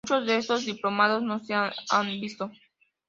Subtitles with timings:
[0.03, 1.71] Muchos de estos diplomas no se han
[2.19, 2.49] visto.